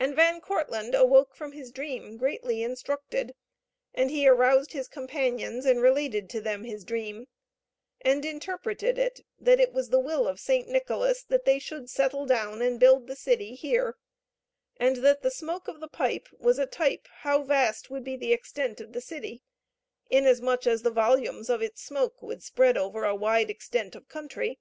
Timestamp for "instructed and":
2.62-4.10